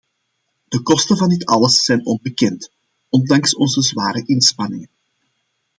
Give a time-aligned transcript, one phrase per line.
[0.67, 2.71] De kosten van dit alles zijn onbekend,
[3.09, 4.89] ondanks onze zware inspanningen.